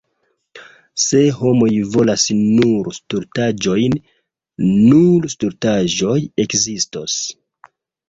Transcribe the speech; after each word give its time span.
Se 1.03 1.19
homoj 1.39 1.69
volas 1.97 2.23
nur 2.39 2.91
stultaĵojn, 3.01 4.01
nur 4.73 5.31
stultaĵoj 5.37 6.21
ekzistos. 6.49 7.25